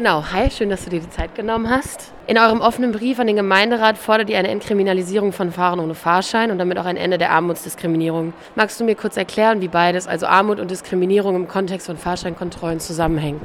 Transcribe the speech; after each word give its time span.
Genau, 0.00 0.24
hi, 0.32 0.50
schön, 0.50 0.70
dass 0.70 0.84
du 0.84 0.88
dir 0.88 1.00
die 1.00 1.10
Zeit 1.10 1.34
genommen 1.34 1.68
hast. 1.68 2.14
In 2.26 2.38
eurem 2.38 2.62
offenen 2.62 2.90
Brief 2.90 3.18
an 3.18 3.26
den 3.26 3.36
Gemeinderat 3.36 3.98
fordert 3.98 4.30
ihr 4.30 4.38
eine 4.38 4.48
Entkriminalisierung 4.48 5.30
von 5.30 5.52
Fahren 5.52 5.78
ohne 5.78 5.94
Fahrschein 5.94 6.50
und 6.50 6.56
damit 6.56 6.78
auch 6.78 6.86
ein 6.86 6.96
Ende 6.96 7.18
der 7.18 7.32
Armutsdiskriminierung. 7.32 8.32
Magst 8.54 8.80
du 8.80 8.84
mir 8.84 8.94
kurz 8.94 9.18
erklären, 9.18 9.60
wie 9.60 9.68
beides, 9.68 10.06
also 10.06 10.24
Armut 10.24 10.58
und 10.58 10.70
Diskriminierung 10.70 11.36
im 11.36 11.48
Kontext 11.48 11.86
von 11.86 11.98
Fahrscheinkontrollen 11.98 12.80
zusammenhängen? 12.80 13.42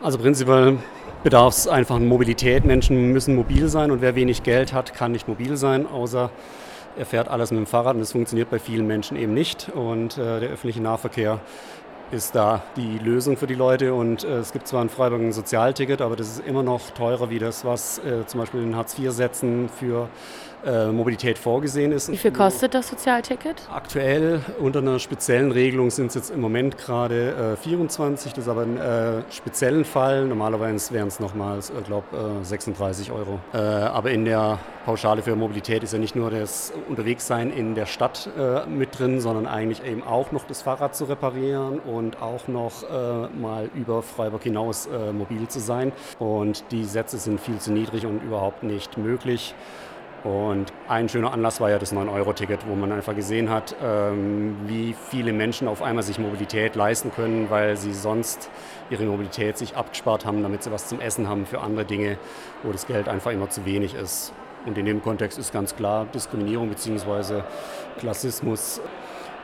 Also 0.00 0.16
prinzipiell 0.18 0.78
bedarf 1.24 1.54
es 1.54 1.66
einfach 1.66 1.98
Mobilität. 1.98 2.64
Menschen 2.64 3.10
müssen 3.10 3.34
mobil 3.34 3.66
sein 3.66 3.90
und 3.90 4.00
wer 4.00 4.14
wenig 4.14 4.44
Geld 4.44 4.72
hat, 4.72 4.94
kann 4.94 5.10
nicht 5.10 5.26
mobil 5.26 5.56
sein, 5.56 5.88
außer 5.88 6.30
er 6.96 7.06
fährt 7.06 7.28
alles 7.28 7.50
mit 7.50 7.58
dem 7.58 7.66
Fahrrad 7.66 7.94
und 7.94 8.00
das 8.00 8.12
funktioniert 8.12 8.50
bei 8.50 8.58
vielen 8.58 8.86
Menschen 8.86 9.16
eben 9.16 9.34
nicht. 9.34 9.70
Und 9.74 10.18
äh, 10.18 10.40
der 10.40 10.50
öffentliche 10.50 10.82
Nahverkehr 10.82 11.40
ist 12.12 12.34
da 12.34 12.62
die 12.76 12.98
Lösung 12.98 13.36
für 13.36 13.46
die 13.46 13.54
Leute. 13.54 13.94
Und 13.94 14.24
äh, 14.24 14.38
es 14.38 14.52
gibt 14.52 14.68
zwar 14.68 14.82
in 14.82 14.88
Freiburg 14.88 15.20
ein 15.20 15.32
Sozialticket, 15.32 16.00
aber 16.00 16.16
das 16.16 16.28
ist 16.28 16.46
immer 16.46 16.62
noch 16.62 16.90
teurer 16.90 17.30
wie 17.30 17.38
das, 17.38 17.64
was 17.64 17.98
äh, 17.98 18.26
zum 18.26 18.40
Beispiel 18.40 18.62
in 18.62 18.76
Hartz-IV-Sätzen 18.76 19.68
für 19.68 20.08
äh, 20.64 20.88
Mobilität 20.88 21.38
vorgesehen 21.38 21.92
ist. 21.92 22.10
Wie 22.10 22.16
viel 22.16 22.32
kostet 22.32 22.74
das 22.74 22.88
Sozialticket? 22.88 23.68
Aktuell 23.72 24.40
unter 24.60 24.78
einer 24.78 24.98
speziellen 24.98 25.50
Regelung 25.50 25.90
sind 25.90 26.08
es 26.08 26.14
jetzt 26.14 26.30
im 26.30 26.40
Moment 26.40 26.78
gerade 26.78 27.56
24, 27.60 28.32
das 28.32 28.44
ist 28.44 28.48
aber 28.48 28.62
ein 28.62 28.76
äh, 28.76 29.22
speziellen 29.30 29.84
Fall. 29.84 30.26
Normalerweise 30.26 30.94
wären 30.94 31.08
es 31.08 31.18
nochmals, 31.18 31.72
ich 31.76 31.84
glaube, 31.84 32.06
36 32.42 33.10
Euro. 33.10 33.40
Äh, 33.52 33.58
aber 33.58 34.10
in 34.10 34.24
der 34.24 34.58
Pauschale 34.84 35.22
für 35.22 35.36
Mobilität 35.36 35.84
ist 35.84 35.92
ja 35.92 35.98
nicht 36.00 36.16
nur 36.16 36.30
das 36.30 36.72
Unterwegssein 36.88 37.52
in 37.52 37.76
der 37.76 37.86
Stadt 37.86 38.28
äh, 38.36 38.66
mit 38.66 38.98
drin, 38.98 39.20
sondern 39.20 39.46
eigentlich 39.46 39.84
eben 39.84 40.02
auch 40.02 40.32
noch 40.32 40.44
das 40.44 40.62
Fahrrad 40.62 40.96
zu 40.96 41.04
reparieren 41.04 41.78
und 41.78 42.20
auch 42.20 42.48
noch 42.48 42.82
äh, 42.82 43.28
mal 43.28 43.70
über 43.74 44.02
Freiburg 44.02 44.42
hinaus 44.42 44.86
äh, 44.86 45.12
mobil 45.12 45.46
zu 45.46 45.60
sein. 45.60 45.92
Und 46.18 46.64
die 46.72 46.84
Sätze 46.84 47.18
sind 47.18 47.40
viel 47.40 47.58
zu 47.58 47.72
niedrig 47.72 48.06
und 48.06 48.22
überhaupt 48.24 48.64
nicht 48.64 48.98
möglich. 48.98 49.54
Und 50.24 50.72
ein 50.88 51.08
schöner 51.08 51.32
Anlass 51.32 51.60
war 51.60 51.70
ja 51.70 51.78
das 51.78 51.92
9-Euro-Ticket, 51.92 52.66
wo 52.68 52.74
man 52.74 52.92
einfach 52.92 53.14
gesehen 53.14 53.50
hat, 53.50 53.74
ähm, 53.82 54.56
wie 54.66 54.94
viele 55.10 55.32
Menschen 55.32 55.66
auf 55.66 55.82
einmal 55.82 56.04
sich 56.04 56.18
Mobilität 56.18 56.76
leisten 56.76 57.12
können, 57.12 57.50
weil 57.50 57.76
sie 57.76 57.92
sonst 57.92 58.48
ihre 58.90 59.04
Mobilität 59.04 59.58
sich 59.58 59.76
abgespart 59.76 60.24
haben, 60.26 60.42
damit 60.42 60.62
sie 60.62 60.72
was 60.72 60.86
zum 60.86 61.00
Essen 61.00 61.28
haben 61.28 61.46
für 61.46 61.60
andere 61.60 61.84
Dinge, 61.84 62.18
wo 62.62 62.70
das 62.70 62.86
Geld 62.86 63.08
einfach 63.08 63.32
immer 63.32 63.50
zu 63.50 63.64
wenig 63.64 63.94
ist. 63.94 64.32
Und 64.66 64.78
in 64.78 64.86
dem 64.86 65.02
Kontext 65.02 65.38
ist 65.38 65.52
ganz 65.52 65.74
klar, 65.74 66.06
Diskriminierung 66.14 66.68
bzw. 66.68 67.42
Klassismus 67.98 68.80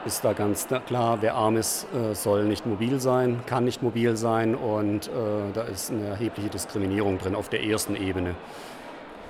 ist 0.04 0.24
da 0.24 0.32
ganz 0.32 0.68
klar, 0.86 1.18
wer 1.20 1.34
arm 1.34 1.56
ist, 1.56 1.86
äh, 1.92 2.14
soll 2.14 2.44
nicht 2.44 2.66
mobil 2.66 3.00
sein, 3.00 3.40
kann 3.46 3.64
nicht 3.64 3.82
mobil 3.82 4.16
sein 4.16 4.54
und 4.54 5.08
äh, 5.08 5.10
da 5.52 5.62
ist 5.62 5.90
eine 5.90 6.06
erhebliche 6.06 6.48
Diskriminierung 6.48 7.18
drin 7.18 7.34
auf 7.34 7.48
der 7.48 7.64
ersten 7.64 7.96
Ebene. 7.96 8.34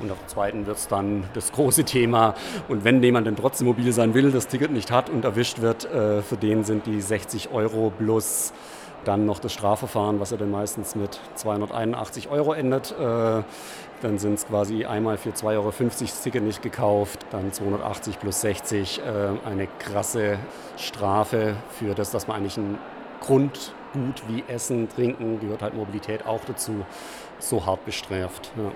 Und 0.00 0.12
auf 0.12 0.18
der 0.18 0.28
zweiten 0.28 0.66
wird 0.66 0.76
es 0.76 0.86
dann 0.86 1.24
das 1.34 1.50
große 1.50 1.84
Thema. 1.84 2.34
Und 2.68 2.84
wenn 2.84 3.02
jemand 3.02 3.26
denn 3.26 3.34
trotzdem 3.34 3.66
mobil 3.66 3.92
sein 3.92 4.14
will, 4.14 4.30
das 4.30 4.46
Ticket 4.46 4.70
nicht 4.70 4.92
hat 4.92 5.10
und 5.10 5.24
erwischt 5.24 5.60
wird, 5.60 5.86
äh, 5.86 6.22
für 6.22 6.36
den 6.36 6.64
sind 6.64 6.86
die 6.86 7.00
60 7.00 7.50
Euro 7.50 7.92
plus 7.96 8.52
dann 9.04 9.26
noch 9.26 9.38
das 9.38 9.52
Strafverfahren, 9.52 10.20
was 10.20 10.30
ja 10.30 10.36
dann 10.36 10.50
meistens 10.50 10.94
mit 10.94 11.20
281 11.34 12.28
Euro 12.28 12.52
endet. 12.52 12.92
Äh, 12.92 13.42
dann 14.00 14.18
sind 14.18 14.34
es 14.34 14.46
quasi 14.46 14.84
einmal 14.84 15.18
für 15.18 15.30
2,50 15.30 15.54
Euro 15.54 15.72
das 16.00 16.22
Ticket 16.22 16.42
nicht 16.42 16.62
gekauft, 16.62 17.26
dann 17.30 17.52
280 17.52 18.20
plus 18.20 18.40
60, 18.42 19.00
äh, 19.00 19.02
eine 19.48 19.66
krasse 19.78 20.38
Strafe 20.76 21.56
für 21.70 21.94
das, 21.94 22.10
dass 22.10 22.28
man 22.28 22.36
eigentlich 22.36 22.56
ein 22.56 22.78
Grundgut 23.20 24.22
wie 24.28 24.44
Essen, 24.46 24.88
Trinken, 24.88 25.40
gehört 25.40 25.62
halt 25.62 25.74
Mobilität 25.74 26.26
auch 26.26 26.44
dazu, 26.46 26.84
so 27.38 27.66
hart 27.66 27.84
bestraft. 27.84 28.52
Ja. 28.56 28.70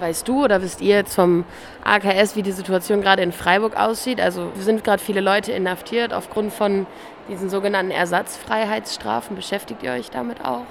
Weißt 0.00 0.26
du 0.26 0.44
oder 0.44 0.62
wisst 0.62 0.80
ihr 0.80 0.96
jetzt 0.96 1.14
vom 1.14 1.44
AKS, 1.84 2.34
wie 2.34 2.42
die 2.42 2.52
Situation 2.52 3.02
gerade 3.02 3.22
in 3.22 3.32
Freiburg 3.32 3.76
aussieht? 3.76 4.18
Also 4.20 4.50
sind 4.58 4.82
gerade 4.82 5.02
viele 5.02 5.20
Leute 5.20 5.52
inhaftiert 5.52 6.14
aufgrund 6.14 6.54
von 6.54 6.86
diesen 7.28 7.50
sogenannten 7.50 7.92
Ersatzfreiheitsstrafen. 7.92 9.36
Beschäftigt 9.36 9.82
ihr 9.82 9.92
euch 9.92 10.10
damit 10.10 10.42
auch? 10.42 10.64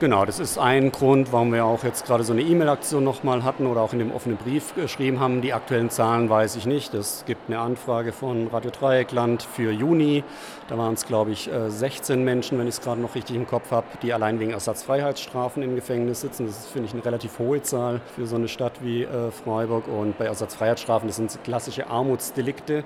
Genau, 0.00 0.24
das 0.24 0.40
ist 0.40 0.58
ein 0.58 0.90
Grund, 0.90 1.32
warum 1.32 1.52
wir 1.52 1.64
auch 1.64 1.84
jetzt 1.84 2.04
gerade 2.04 2.24
so 2.24 2.32
eine 2.32 2.42
E-Mail-Aktion 2.42 3.04
nochmal 3.04 3.44
hatten 3.44 3.64
oder 3.64 3.80
auch 3.80 3.92
in 3.92 4.00
dem 4.00 4.10
offenen 4.10 4.36
Brief 4.36 4.74
geschrieben 4.74 5.20
haben. 5.20 5.40
Die 5.40 5.52
aktuellen 5.52 5.88
Zahlen 5.88 6.28
weiß 6.28 6.56
ich 6.56 6.66
nicht. 6.66 6.94
Es 6.94 7.24
gibt 7.26 7.48
eine 7.48 7.60
Anfrage 7.60 8.10
von 8.10 8.48
Radio 8.48 8.72
Dreieckland 8.72 9.44
für 9.44 9.70
Juni. 9.70 10.24
Da 10.66 10.76
waren 10.76 10.94
es, 10.94 11.06
glaube 11.06 11.30
ich, 11.30 11.48
16 11.68 12.18
äh, 12.18 12.22
Menschen, 12.24 12.58
wenn 12.58 12.66
ich 12.66 12.74
es 12.74 12.80
gerade 12.80 13.00
noch 13.00 13.14
richtig 13.14 13.36
im 13.36 13.46
Kopf 13.46 13.70
habe, 13.70 13.86
die 14.02 14.12
allein 14.12 14.40
wegen 14.40 14.50
Ersatzfreiheitsstrafen 14.50 15.62
im 15.62 15.76
Gefängnis 15.76 16.22
sitzen. 16.22 16.46
Das 16.46 16.58
ist, 16.58 16.70
finde 16.72 16.88
ich, 16.88 16.92
eine 16.92 17.04
relativ 17.04 17.38
hohe 17.38 17.62
Zahl 17.62 18.00
für 18.16 18.26
so 18.26 18.34
eine 18.34 18.48
Stadt 18.48 18.82
wie 18.82 19.04
äh, 19.04 19.30
Freiburg. 19.30 19.86
Und 19.86 20.18
bei 20.18 20.24
Ersatzfreiheitsstrafen, 20.24 21.06
das 21.06 21.16
sind 21.16 21.38
klassische 21.44 21.86
Armutsdelikte, 21.86 22.82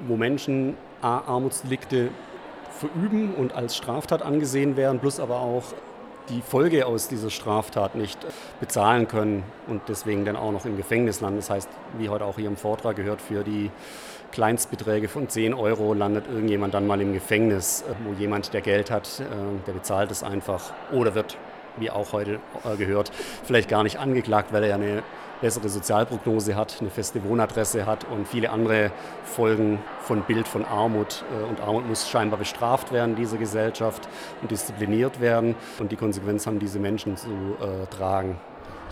wo 0.00 0.16
Menschen 0.16 0.76
Armutsdelikte 1.00 2.10
verüben 2.72 3.34
und 3.34 3.54
als 3.54 3.76
Straftat 3.76 4.22
angesehen 4.22 4.76
werden, 4.76 4.98
plus 4.98 5.20
aber 5.20 5.36
auch 5.36 5.62
die 6.30 6.42
Folge 6.42 6.86
aus 6.86 7.08
dieser 7.08 7.30
Straftat 7.30 7.94
nicht 7.94 8.18
bezahlen 8.60 9.08
können 9.08 9.42
und 9.66 9.82
deswegen 9.88 10.24
dann 10.24 10.36
auch 10.36 10.52
noch 10.52 10.64
im 10.64 10.76
Gefängnis 10.76 11.20
landen. 11.20 11.38
Das 11.38 11.50
heißt, 11.50 11.68
wie 11.98 12.08
heute 12.08 12.24
auch 12.24 12.36
hier 12.36 12.48
im 12.48 12.56
Vortrag 12.56 12.96
gehört, 12.96 13.20
für 13.20 13.44
die 13.44 13.70
Kleinstbeträge 14.32 15.08
von 15.08 15.28
10 15.28 15.54
Euro 15.54 15.92
landet 15.92 16.26
irgendjemand 16.28 16.74
dann 16.74 16.86
mal 16.86 17.00
im 17.00 17.12
Gefängnis, 17.12 17.84
wo 18.04 18.12
jemand, 18.12 18.54
der 18.54 18.60
Geld 18.60 18.90
hat, 18.90 19.20
äh, 19.20 19.24
der 19.66 19.72
bezahlt 19.72 20.10
es 20.10 20.22
einfach 20.22 20.72
oder 20.92 21.14
wird, 21.14 21.36
wie 21.80 21.90
auch 21.90 22.12
heute 22.12 22.38
äh, 22.64 22.76
gehört, 22.76 23.10
vielleicht 23.44 23.68
gar 23.68 23.82
nicht 23.82 23.98
angeklagt, 23.98 24.52
weil 24.52 24.62
er 24.62 24.68
ja 24.70 24.74
eine 24.76 25.02
bessere 25.40 25.68
Sozialprognose 25.68 26.54
hat, 26.54 26.76
eine 26.80 26.90
feste 26.90 27.24
Wohnadresse 27.24 27.86
hat 27.86 28.04
und 28.04 28.28
viele 28.28 28.50
andere 28.50 28.90
Folgen 29.24 29.78
von 30.00 30.22
Bild 30.22 30.46
von 30.46 30.64
Armut. 30.64 31.24
Äh, 31.32 31.44
und 31.48 31.60
Armut 31.60 31.88
muss 31.88 32.08
scheinbar 32.08 32.38
bestraft 32.38 32.92
werden 32.92 33.10
in 33.10 33.16
dieser 33.16 33.38
Gesellschaft 33.38 34.08
und 34.42 34.50
diszipliniert 34.50 35.20
werden. 35.20 35.54
Und 35.78 35.92
die 35.92 35.96
Konsequenz 35.96 36.46
haben 36.46 36.58
diese 36.58 36.78
Menschen 36.78 37.16
zu 37.16 37.28
äh, 37.28 37.86
tragen. 37.86 38.38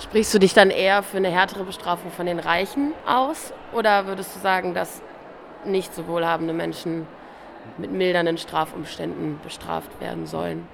Sprichst 0.01 0.33
du 0.33 0.39
dich 0.39 0.55
dann 0.55 0.71
eher 0.71 1.03
für 1.03 1.17
eine 1.17 1.29
härtere 1.29 1.65
Bestrafung 1.65 2.13
von 2.13 2.27
den 2.27 2.39
Reichen 2.39 2.93
aus? 3.07 3.53
Oder 3.73 4.07
würdest 4.07 4.37
du 4.37 4.41
sagen, 4.41 4.73
dass 4.73 5.03
nicht 5.65 5.95
so 5.95 6.07
wohlhabende 6.07 6.53
Menschen 6.53 7.07
mit 7.79 7.91
mildernden 7.91 8.39
Strafumständen 8.39 9.41
bestraft 9.43 10.01
werden 10.01 10.27
sollen? 10.27 10.69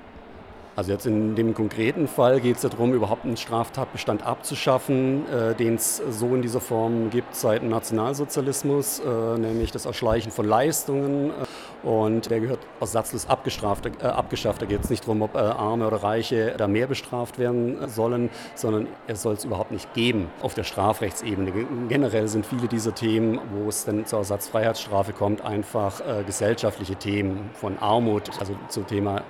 Also 0.76 0.90
jetzt 0.90 1.06
in 1.06 1.36
dem 1.36 1.54
konkreten 1.54 2.08
Fall 2.08 2.40
geht 2.40 2.56
es 2.56 2.62
darum, 2.62 2.94
überhaupt 2.94 3.24
einen 3.24 3.36
Straftatbestand 3.36 4.26
abzuschaffen, 4.26 5.24
äh, 5.30 5.54
den 5.54 5.76
es 5.76 6.02
so 6.10 6.34
in 6.34 6.42
dieser 6.42 6.60
Form 6.60 7.10
gibt 7.10 7.36
seit 7.36 7.62
dem 7.62 7.68
Nationalsozialismus, 7.68 9.00
äh, 9.00 9.38
nämlich 9.38 9.70
das 9.70 9.86
Erschleichen 9.86 10.32
von 10.32 10.46
Leistungen. 10.46 11.30
Äh, 11.30 11.86
und 11.86 12.30
der 12.30 12.40
gehört 12.40 12.60
ersatzlos 12.80 13.28
abgestraft, 13.28 13.86
äh, 13.86 14.06
abgeschafft. 14.06 14.62
Da 14.62 14.66
geht 14.66 14.82
es 14.82 14.90
nicht 14.90 15.04
darum, 15.04 15.22
ob 15.22 15.34
äh, 15.34 15.38
Arme 15.38 15.86
oder 15.86 16.02
Reiche 16.02 16.54
da 16.56 16.66
mehr 16.66 16.86
bestraft 16.86 17.38
werden 17.38 17.88
sollen, 17.88 18.30
sondern 18.56 18.88
es 19.06 19.22
soll 19.22 19.34
es 19.34 19.44
überhaupt 19.44 19.70
nicht 19.70 19.92
geben 19.94 20.28
auf 20.42 20.54
der 20.54 20.64
Strafrechtsebene. 20.64 21.52
Generell 21.88 22.26
sind 22.26 22.46
viele 22.46 22.66
dieser 22.66 22.94
Themen, 22.94 23.38
wo 23.52 23.68
es 23.68 23.84
dann 23.84 24.06
zur 24.06 24.20
Ersatzfreiheitsstrafe 24.20 25.12
kommt, 25.12 25.44
einfach 25.44 26.00
äh, 26.00 26.24
gesellschaftliche 26.24 26.96
Themen 26.96 27.50
von 27.52 27.78
Armut, 27.78 28.30
also 28.40 28.56
zum 28.68 28.86
Thema 28.86 29.22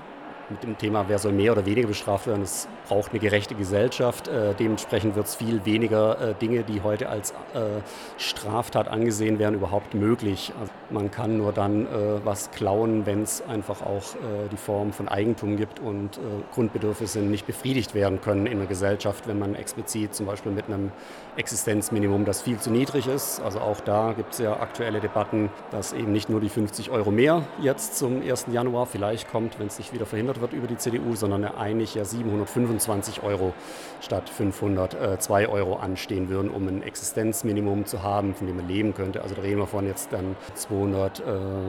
mit 0.50 0.62
dem 0.62 0.78
Thema, 0.78 1.04
wer 1.08 1.18
soll 1.18 1.32
mehr 1.32 1.52
oder 1.52 1.66
weniger 1.66 1.88
bestraft 1.88 2.26
werden. 2.26 2.42
Es 2.42 2.68
braucht 2.88 3.10
eine 3.10 3.20
gerechte 3.20 3.54
Gesellschaft. 3.54 4.28
Äh, 4.28 4.54
dementsprechend 4.54 5.16
wird 5.16 5.26
es 5.26 5.34
viel 5.34 5.64
weniger 5.64 6.20
äh, 6.20 6.34
Dinge, 6.34 6.62
die 6.62 6.82
heute 6.82 7.08
als 7.08 7.30
äh, 7.30 7.80
Straftat 8.18 8.88
angesehen 8.88 9.38
werden, 9.38 9.54
überhaupt 9.54 9.94
möglich. 9.94 10.52
Also 10.60 10.72
man 10.90 11.10
kann 11.10 11.36
nur 11.36 11.52
dann 11.52 11.86
äh, 11.86 12.24
was 12.24 12.50
klauen, 12.50 13.06
wenn 13.06 13.22
es 13.22 13.42
einfach 13.46 13.82
auch 13.82 14.14
äh, 14.14 14.48
die 14.52 14.56
Form 14.56 14.92
von 14.92 15.08
Eigentum 15.08 15.56
gibt 15.56 15.80
und 15.80 16.18
äh, 16.18 16.20
Grundbedürfnisse 16.52 17.20
nicht 17.20 17.46
befriedigt 17.46 17.94
werden 17.94 18.20
können 18.20 18.46
in 18.46 18.58
der 18.58 18.66
Gesellschaft, 18.66 19.26
wenn 19.26 19.38
man 19.38 19.54
explizit 19.54 20.14
zum 20.14 20.26
Beispiel 20.26 20.52
mit 20.52 20.66
einem 20.66 20.92
Existenzminimum, 21.36 22.24
das 22.24 22.42
viel 22.42 22.58
zu 22.58 22.70
niedrig 22.70 23.06
ist. 23.06 23.40
Also 23.40 23.60
auch 23.60 23.80
da 23.80 24.12
gibt 24.12 24.34
es 24.34 24.38
ja 24.38 24.60
aktuelle 24.60 25.00
Debatten, 25.00 25.50
dass 25.70 25.92
eben 25.92 26.12
nicht 26.12 26.28
nur 26.28 26.40
die 26.40 26.48
50 26.48 26.90
Euro 26.90 27.10
mehr 27.10 27.42
jetzt 27.60 27.96
zum 27.96 28.22
1. 28.22 28.46
Januar 28.52 28.86
vielleicht 28.86 29.30
kommt, 29.30 29.58
wenn 29.58 29.66
es 29.66 29.78
nicht 29.78 29.92
wieder 29.92 30.06
verhindert 30.06 30.40
wird 30.40 30.43
über 30.52 30.66
die 30.66 30.76
CDU, 30.76 31.14
sondern 31.14 31.44
eigentlich 31.44 31.94
ja 31.94 32.04
725 32.04 33.22
Euro 33.22 33.54
statt 34.00 34.28
502 34.28 35.48
Euro 35.48 35.76
anstehen 35.76 36.28
würden, 36.28 36.50
um 36.50 36.68
ein 36.68 36.82
Existenzminimum 36.82 37.86
zu 37.86 38.02
haben, 38.02 38.34
von 38.34 38.46
dem 38.46 38.56
man 38.56 38.68
leben 38.68 38.94
könnte. 38.94 39.22
Also 39.22 39.34
da 39.34 39.42
reden 39.42 39.58
wir 39.58 39.66
von 39.66 39.86
jetzt 39.86 40.12
dann 40.12 40.36
200, 40.54 41.20
äh, 41.20 41.22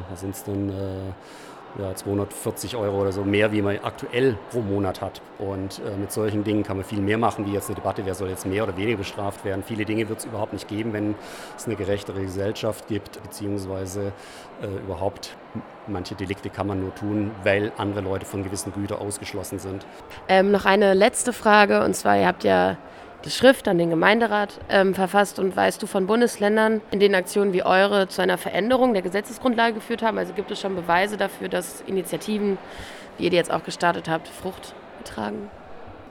was 0.09 0.21
sind 0.21 0.35
es 0.35 0.43
denn, 0.43 0.69
äh, 0.69 0.73
ja, 1.79 1.93
240 1.93 2.75
Euro 2.75 3.01
oder 3.01 3.11
so 3.11 3.23
mehr, 3.23 3.51
wie 3.51 3.61
man 3.61 3.77
aktuell 3.83 4.37
pro 4.51 4.61
Monat 4.61 5.01
hat. 5.01 5.21
Und 5.39 5.79
äh, 5.79 5.97
mit 5.97 6.11
solchen 6.11 6.43
Dingen 6.43 6.63
kann 6.63 6.77
man 6.77 6.85
viel 6.85 7.01
mehr 7.01 7.17
machen, 7.17 7.45
wie 7.45 7.53
jetzt 7.53 7.67
eine 7.67 7.75
Debatte, 7.75 8.05
wer 8.05 8.15
soll 8.15 8.29
jetzt 8.29 8.45
mehr 8.45 8.63
oder 8.63 8.77
weniger 8.77 8.97
bestraft 8.97 9.43
werden. 9.45 9.63
Viele 9.63 9.85
Dinge 9.85 10.07
wird 10.07 10.19
es 10.19 10.25
überhaupt 10.25 10.53
nicht 10.53 10.67
geben, 10.67 10.93
wenn 10.93 11.15
es 11.57 11.65
eine 11.65 11.75
gerechtere 11.75 12.21
Gesellschaft 12.21 12.87
gibt, 12.87 13.21
beziehungsweise 13.21 14.13
äh, 14.61 14.67
überhaupt 14.83 15.35
manche 15.87 16.15
Delikte 16.15 16.49
kann 16.49 16.67
man 16.67 16.79
nur 16.79 16.93
tun, 16.95 17.31
weil 17.43 17.71
andere 17.77 18.01
Leute 18.01 18.25
von 18.25 18.43
gewissen 18.43 18.73
Gütern 18.73 18.99
ausgeschlossen 18.99 19.59
sind. 19.59 19.85
Ähm, 20.27 20.51
noch 20.51 20.65
eine 20.65 20.93
letzte 20.93 21.33
Frage, 21.33 21.83
und 21.83 21.95
zwar, 21.95 22.17
ihr 22.17 22.27
habt 22.27 22.43
ja 22.43 22.77
Schrift 23.29 23.67
an 23.67 23.77
den 23.77 23.89
Gemeinderat 23.89 24.59
ähm, 24.69 24.93
verfasst 24.93 25.39
und 25.39 25.55
weißt 25.55 25.81
du 25.81 25.87
von 25.87 26.07
Bundesländern, 26.07 26.81
in 26.91 26.99
denen 26.99 27.15
Aktionen 27.15 27.53
wie 27.53 27.63
eure 27.63 28.07
zu 28.07 28.21
einer 28.21 28.37
Veränderung 28.37 28.93
der 28.93 29.01
Gesetzesgrundlage 29.01 29.75
geführt 29.75 30.01
haben? 30.01 30.17
Also 30.17 30.33
gibt 30.33 30.51
es 30.51 30.59
schon 30.59 30.75
Beweise 30.75 31.17
dafür, 31.17 31.49
dass 31.49 31.81
Initiativen, 31.87 32.57
wie 33.17 33.25
ihr 33.25 33.29
die 33.29 33.37
jetzt 33.37 33.51
auch 33.51 33.63
gestartet 33.63 34.09
habt, 34.09 34.27
Frucht 34.27 34.73
getragen? 34.99 35.49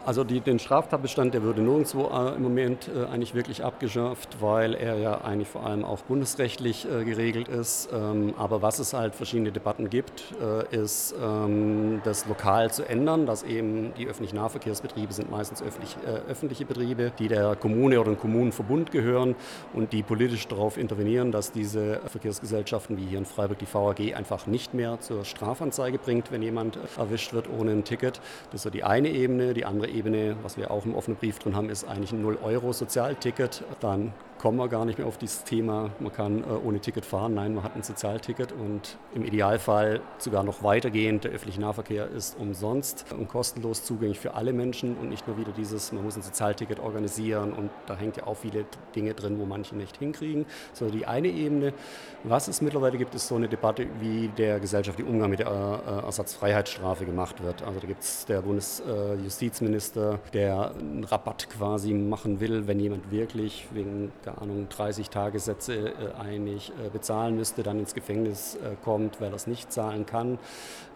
Also 0.07 0.23
die, 0.23 0.41
den 0.41 0.59
Straftatbestand, 0.59 1.33
der 1.33 1.43
würde 1.43 1.63
nirgendwo 1.63 2.11
äh, 2.13 2.37
im 2.37 2.43
Moment 2.43 2.91
äh, 2.95 3.07
eigentlich 3.07 3.35
wirklich 3.35 3.65
abgeschafft, 3.65 4.37
weil 4.41 4.75
er 4.75 4.99
ja 4.99 5.23
eigentlich 5.23 5.49
vor 5.49 5.65
allem 5.65 5.83
auch 5.83 6.01
bundesrechtlich 6.03 6.87
äh, 6.87 7.05
geregelt 7.05 7.49
ist. 7.49 7.89
Ähm, 7.91 8.35
aber 8.37 8.61
was 8.61 8.79
es 8.81 8.93
halt 8.93 9.15
verschiedene 9.15 9.51
Debatten 9.51 9.89
gibt, 9.89 10.35
äh, 10.43 10.77
ist 10.77 11.15
ähm, 11.23 12.03
das 12.05 12.27
lokal 12.27 12.71
zu 12.71 12.87
ändern, 12.87 13.25
dass 13.25 13.45
eben 13.45 13.95
die 13.97 14.07
öffentlichen 14.07 14.37
Nahverkehrsbetriebe 14.37 15.11
sind 15.11 15.31
meistens 15.31 15.63
öffentlich, 15.63 15.97
äh, 16.05 16.31
öffentliche 16.31 16.67
Betriebe, 16.67 17.11
die 17.19 17.29
der 17.29 17.57
Kommune 17.57 17.99
oder 17.99 18.11
dem 18.11 18.19
Kommunenverbund 18.19 18.91
gehören 18.91 19.35
und 19.73 19.95
die 19.95 20.03
politisch 20.03 20.47
darauf 20.49 20.77
intervenieren, 20.77 21.33
dass 21.33 21.51
diese 21.51 22.01
Verkehrsgesellschaften 22.09 22.99
wie 22.99 23.07
hier 23.07 23.19
in 23.19 23.25
Freiburg 23.25 23.59
die 23.59 23.73
VAG 23.73 24.15
einfach 24.15 24.47
nicht 24.47 24.75
mehr 24.75 25.01
zur 25.01 25.25
Strafanzeige 25.25 25.97
bringt, 25.97 26.31
wenn 26.31 26.43
jemand 26.43 26.79
erwischt 26.99 27.33
wird 27.33 27.49
ohne 27.49 27.71
ein 27.71 27.85
Ticket. 27.85 28.21
Das 28.51 28.57
ist 28.57 28.63
so 28.65 28.71
die 28.71 28.85
eine 28.85 29.09
Ebene. 29.09 29.55
Die 29.55 29.65
andere 29.65 29.94
Ebene, 29.95 30.37
was 30.43 30.57
wir 30.57 30.71
auch 30.71 30.85
im 30.85 30.95
offenen 30.95 31.17
Brief 31.17 31.39
drin 31.39 31.57
haben, 31.57 31.71
ist 31.71 31.85
eigentlich 31.85 32.13
ein 32.13 32.25
0-Euro-Sozialticket. 32.25 33.65
Dann 33.81 34.13
kommen 34.45 34.59
wir 34.59 34.69
gar 34.69 34.85
nicht 34.85 34.99
mehr 34.99 35.07
auf 35.07 35.17
dieses 35.17 35.45
Thema, 35.45 35.91
man 36.01 36.13
kann 36.13 36.43
äh, 36.43 36.49
ohne 36.49 36.79
Ticket 36.79 37.07
fahren. 37.07 37.33
Nein, 37.33 37.55
man 37.55 37.65
hat 37.65 37.77
ein 37.77 37.83
Sozialticket 37.83 38.53
und 38.53 38.99
im 39.15 39.25
Idealfall 39.25 40.03
sogar 40.19 40.45
noch 40.45 40.63
weitergehend. 40.63 41.25
Der 41.25 41.31
öffentliche 41.31 41.63
Nahverkehr 41.63 42.09
ist 42.09 42.39
umsonst 42.39 43.07
und 43.17 43.29
kostenlos 43.29 43.85
zugänglich 43.85 44.21
für 44.21 44.35
alle 44.35 44.53
Menschen 44.53 44.99
und 44.99 45.09
nicht 45.09 45.27
nur 45.27 45.39
wieder 45.39 45.53
dieses, 45.53 45.93
man 45.93 46.05
muss 46.05 46.17
ein 46.17 46.23
Sozialticket 46.23 46.79
organisieren 46.79 47.55
und 47.55 47.71
da 47.87 47.97
hängt 47.97 48.19
ja 48.19 48.27
auch 48.27 48.37
viele 48.37 48.67
Dinge 48.95 49.15
drin, 49.15 49.39
wo 49.39 49.47
manche 49.47 49.77
nicht 49.77 49.97
hinkriegen. 49.97 50.45
So 50.75 50.91
die 50.91 51.07
eine 51.07 51.29
Ebene. 51.29 51.73
Was 52.23 52.47
es 52.47 52.61
mittlerweile 52.61 52.99
gibt, 52.99 53.15
ist 53.15 53.29
so 53.29 53.37
eine 53.37 53.49
Debatte, 53.49 53.87
wie 54.01 54.29
der 54.29 54.61
gesellschaftliche 54.61 55.09
Umgang 55.11 55.31
mit 55.31 55.39
der 55.39 55.47
äh, 55.47 56.05
Ersatzfreiheitsstrafe 56.05 57.07
gemacht 57.07 57.43
wird. 57.43 57.63
Also 57.63 57.81
da 57.81 57.87
gibt 57.87 58.03
es 58.03 58.27
der 58.27 58.43
Bundesjustizminister, 58.43 59.84
der 59.93 60.73
einen 60.79 61.05
Rabatt 61.05 61.49
quasi 61.51 61.93
machen 61.95 62.41
will, 62.41 62.67
wenn 62.67 62.81
jemand 62.81 63.11
wirklich 63.11 63.67
wegen 63.73 64.13
der 64.25 64.41
Ahnung, 64.41 64.69
30 64.69 65.11
Tagessätze 65.11 65.75
äh, 65.75 65.93
eigentlich 66.19 66.71
äh, 66.71 66.91
bezahlen 66.91 67.37
müsste, 67.37 67.63
dann 67.63 67.79
ins 67.79 67.95
Gefängnis 67.95 68.57
äh, 68.57 68.77
kommt, 68.83 69.21
weil 69.21 69.29
er 69.29 69.35
es 69.35 69.47
nicht 69.47 69.73
zahlen 69.73 70.07
kann, 70.07 70.39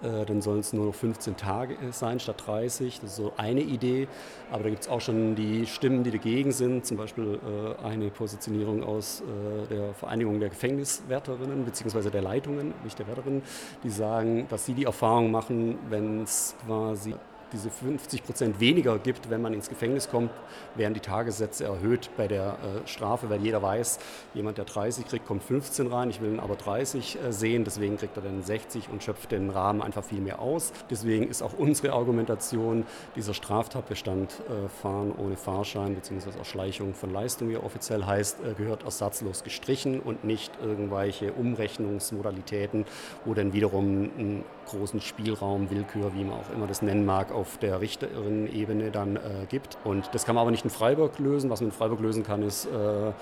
dann 0.00 0.42
sollen 0.42 0.60
es 0.60 0.72
nur 0.72 0.86
noch 0.86 0.94
15 0.94 1.36
Tage 1.36 1.76
sein 1.90 2.20
statt 2.20 2.44
30. 2.46 3.00
Das 3.00 3.10
ist 3.10 3.16
so 3.16 3.32
eine 3.36 3.62
Idee. 3.62 4.06
Aber 4.48 4.62
da 4.62 4.70
gibt 4.70 4.82
es 4.82 4.88
auch 4.88 5.00
schon 5.00 5.34
die 5.34 5.66
Stimmen, 5.66 6.04
die 6.04 6.12
dagegen 6.12 6.52
sind. 6.52 6.86
Zum 6.86 6.96
Beispiel 6.96 7.40
eine 7.82 8.08
Positionierung 8.10 8.84
aus 8.84 9.24
der 9.68 9.94
Vereinigung 9.94 10.38
der 10.38 10.50
Gefängniswärterinnen 10.50 11.64
bzw. 11.64 12.10
der 12.10 12.22
Leitungen, 12.22 12.74
nicht 12.84 12.96
der 12.96 13.08
Wärterinnen, 13.08 13.42
die 13.82 13.90
sagen, 13.90 14.46
dass 14.48 14.66
sie 14.66 14.74
die 14.74 14.84
Erfahrung 14.84 15.32
machen, 15.32 15.80
wenn 15.88 16.22
es 16.22 16.54
quasi 16.64 17.16
diese 17.52 17.70
50 17.70 18.24
Prozent 18.24 18.60
weniger 18.60 18.98
gibt, 18.98 19.30
wenn 19.30 19.42
man 19.42 19.54
ins 19.54 19.68
Gefängnis 19.68 20.08
kommt, 20.08 20.30
werden 20.74 20.94
die 20.94 21.00
Tagessätze 21.00 21.64
erhöht 21.64 22.10
bei 22.16 22.28
der 22.28 22.58
äh, 22.84 22.86
Strafe, 22.86 23.30
weil 23.30 23.40
jeder 23.40 23.62
weiß, 23.62 23.98
jemand, 24.34 24.58
der 24.58 24.64
30 24.64 25.06
kriegt, 25.06 25.26
kommt 25.26 25.42
15 25.42 25.86
rein, 25.86 26.10
ich 26.10 26.20
will 26.20 26.32
ihn 26.32 26.40
aber 26.40 26.56
30 26.56 27.18
äh, 27.22 27.32
sehen, 27.32 27.64
deswegen 27.64 27.96
kriegt 27.96 28.16
er 28.16 28.22
dann 28.22 28.42
60 28.42 28.88
und 28.90 29.02
schöpft 29.02 29.32
den 29.32 29.50
Rahmen 29.50 29.82
einfach 29.82 30.04
viel 30.04 30.20
mehr 30.20 30.40
aus. 30.40 30.72
Deswegen 30.90 31.28
ist 31.28 31.42
auch 31.42 31.54
unsere 31.54 31.92
Argumentation, 31.92 32.84
dieser 33.16 33.34
Straftatbestand 33.34 34.32
äh, 34.48 34.68
Fahren 34.68 35.12
ohne 35.16 35.36
Fahrschein 35.36 35.94
bzw. 35.94 36.40
auch 36.40 36.44
Schleichung 36.44 36.94
von 36.94 37.12
Leistung, 37.12 37.48
wie 37.48 37.54
er 37.54 37.64
offiziell 37.64 38.04
heißt, 38.04 38.38
äh, 38.40 38.54
gehört 38.54 38.84
ersatzlos 38.84 39.44
gestrichen 39.44 40.00
und 40.00 40.24
nicht 40.24 40.52
irgendwelche 40.62 41.32
Umrechnungsmodalitäten, 41.32 42.84
wo 43.24 43.34
dann 43.34 43.52
wiederum 43.52 44.10
einen 44.18 44.44
großen 44.68 45.00
Spielraum, 45.00 45.70
Willkür, 45.70 46.14
wie 46.14 46.24
man 46.24 46.38
auch 46.38 46.50
immer 46.54 46.66
das 46.66 46.82
nennen 46.82 47.04
mag, 47.04 47.32
auf 47.32 47.58
der 47.58 47.80
Richterin-Ebene 47.80 48.90
dann 48.90 49.16
äh, 49.16 49.20
gibt. 49.48 49.78
Und 49.84 50.08
das 50.12 50.24
kann 50.24 50.34
man 50.34 50.42
aber 50.42 50.50
nicht 50.50 50.64
in 50.64 50.70
Freiburg 50.70 51.18
lösen. 51.18 51.50
Was 51.50 51.60
man 51.60 51.70
in 51.70 51.76
Freiburg 51.76 52.00
lösen 52.00 52.22
kann, 52.22 52.42
ist, 52.42 52.66
äh, 52.66 53.12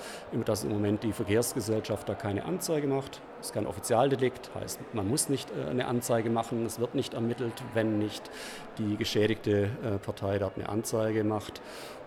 dass 0.45 0.63
im 0.63 0.71
Moment 0.71 1.03
die 1.03 1.13
Verkehrsgesellschaft 1.13 2.07
da 2.07 2.13
keine 2.13 2.45
Anzeige 2.45 2.87
macht. 2.87 3.21
Ist 3.41 3.53
kein 3.53 3.67
Offizialdelikt, 3.67 4.49
heißt, 4.55 4.79
man 4.93 5.07
muss 5.07 5.29
nicht 5.29 5.49
äh, 5.51 5.69
eine 5.69 5.87
Anzeige 5.87 6.29
machen, 6.29 6.65
es 6.65 6.79
wird 6.79 6.95
nicht 6.95 7.13
ermittelt, 7.13 7.53
wenn 7.73 7.99
nicht 7.99 8.29
die 8.77 8.97
geschädigte 8.97 9.69
äh, 9.83 9.97
Partei 10.03 10.39
dort 10.39 10.57
eine 10.57 10.69
Anzeige 10.69 11.23
macht. 11.23 11.61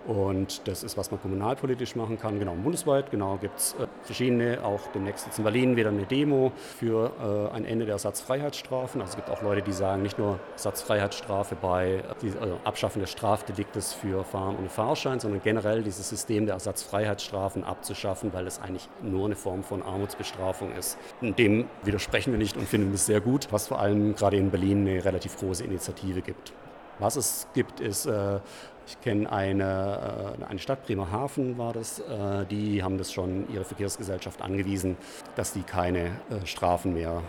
Und 0.07 0.67
das 0.67 0.83
ist, 0.83 0.97
was 0.97 1.11
man 1.11 1.21
kommunalpolitisch 1.21 1.95
machen 1.95 2.19
kann. 2.19 2.39
Genau, 2.39 2.55
bundesweit 2.55 3.11
genau, 3.11 3.37
gibt 3.37 3.59
es 3.59 3.75
äh, 3.75 3.87
verschiedene, 4.03 4.65
auch 4.65 4.81
demnächst 4.95 5.27
jetzt 5.27 5.37
in 5.37 5.45
Berlin 5.45 5.77
wieder 5.77 5.91
eine 5.91 6.07
Demo 6.07 6.53
für 6.57 7.13
ein 7.53 7.65
Ende 7.65 7.85
der 7.85 7.95
Ersatzfreiheitsstrafen. 7.95 9.01
Also 9.01 9.11
es 9.11 9.17
gibt 9.17 9.29
auch 9.29 9.43
Leute, 9.43 9.63
die 9.63 9.73
sagen, 9.73 10.03
nicht 10.03 10.19
nur 10.19 10.41
Ersatzfreiheitsstrafe 10.53 11.55
bei 11.55 12.03
also 12.41 12.59
Abschaffen 12.65 13.01
des 13.01 13.11
Strafdeliktes 13.11 13.93
für 13.93 14.25
Fahren 14.25 14.57
ohne 14.59 14.71
Fahrschein, 14.71 15.21
sondern 15.21 15.43
generell 15.43 15.83
dieses 15.83 16.09
System 16.09 16.47
der 16.47 16.55
Ersatzfreiheitsstrafen 16.55 17.63
abzuschaffen, 17.65 18.33
weil 18.33 18.47
es 18.47 18.61
eigentlich 18.61 18.89
nur 19.03 19.27
eine 19.27 19.37
Form 19.37 19.63
von 19.63 19.83
Armutsbestrafung 19.83 20.73
ist. 20.73 20.99
Dem 21.21 21.67
widersprechen 21.83 22.33
wir 22.33 22.39
nicht 22.39 22.57
und 22.57 22.67
finden 22.67 22.95
es 22.95 23.07
sehr 23.07 23.21
gut, 23.21 23.49
was 23.51 23.69
vor 23.69 23.79
allem 23.79 24.15
gerade 24.15 24.37
in 24.39 24.51
Berlin 24.51 24.89
eine 24.89 25.05
relativ 25.05 25.37
große 25.37 25.65
Initiative 25.65 26.23
gibt. 26.23 26.53
Was 26.99 27.17
es 27.17 27.47
gibt, 27.55 27.81
ist, 27.81 28.07
äh, 28.07 28.41
ich 28.87 29.01
kenne 29.01 29.31
eine, 29.31 30.37
äh, 30.41 30.45
eine 30.45 30.59
Stadt, 30.59 30.87
Bremerhaven 30.87 31.59
war 31.59 31.73
das, 31.73 32.01
äh, 32.01 32.45
die 32.47 32.83
haben 32.83 32.99
das 32.99 33.13
schon 33.13 33.49
ihre 33.53 33.65
Verkehrsgesellschaft 33.65 34.43
angewiesen, 34.43 34.97
dass 35.37 35.53
die 35.53 35.63
keine 35.63 36.11
Strafen 36.45 36.95
mehr 36.95 37.23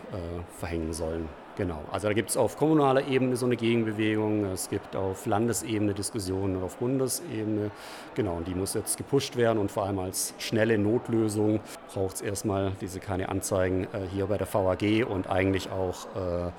verhängen 0.59 0.93
sollen. 0.93 1.27
Genau, 1.57 1.83
also 1.91 2.07
da 2.07 2.13
gibt 2.13 2.29
es 2.29 2.37
auf 2.37 2.57
kommunaler 2.57 3.05
Ebene 3.07 3.35
so 3.35 3.45
eine 3.45 3.57
Gegenbewegung, 3.57 4.45
es 4.45 4.69
gibt 4.69 4.95
auf 4.95 5.25
Landesebene 5.25 5.93
Diskussionen 5.93 6.63
auf 6.63 6.77
Bundesebene. 6.77 7.71
Genau, 8.15 8.37
und 8.37 8.47
die 8.47 8.55
muss 8.55 8.73
jetzt 8.73 8.97
gepusht 8.97 9.35
werden 9.35 9.59
und 9.59 9.69
vor 9.69 9.83
allem 9.85 9.99
als 9.99 10.33
schnelle 10.39 10.77
Notlösung 10.77 11.59
braucht 11.93 12.15
es 12.15 12.21
erstmal 12.21 12.71
diese 12.79 13.01
keine 13.01 13.27
Anzeigen 13.27 13.83
äh, 13.93 14.07
hier 14.13 14.27
bei 14.27 14.37
der 14.37 14.51
VAG 14.51 15.05
und 15.07 15.29
eigentlich 15.29 15.69
auch 15.71 16.07
äh, 16.15 16.51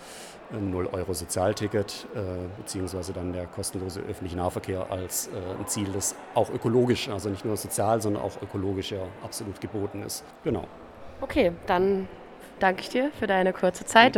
ein 0.54 0.74
0-Euro-Sozialticket 0.74 2.06
äh, 2.14 2.20
beziehungsweise 2.58 3.14
dann 3.14 3.32
der 3.32 3.46
kostenlose 3.46 4.00
öffentliche 4.00 4.36
Nahverkehr 4.36 4.91
als 4.92 5.28
äh, 5.28 5.58
ein 5.58 5.66
Ziel, 5.66 5.88
das 5.92 6.14
auch 6.34 6.50
ökologisch, 6.50 7.08
also 7.08 7.28
nicht 7.30 7.44
nur 7.44 7.56
sozial, 7.56 8.00
sondern 8.00 8.22
auch 8.22 8.40
ökologisch 8.42 8.92
ja 8.92 9.00
absolut 9.24 9.60
geboten 9.60 10.02
ist. 10.02 10.24
Genau. 10.44 10.64
Okay, 11.20 11.52
dann 11.66 12.08
danke 12.60 12.82
ich 12.82 12.90
dir 12.90 13.10
für 13.18 13.26
deine 13.26 13.52
kurze 13.52 13.84
Zeit. 13.84 14.10